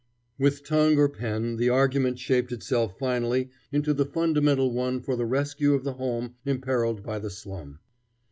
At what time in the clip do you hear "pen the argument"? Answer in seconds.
1.07-2.17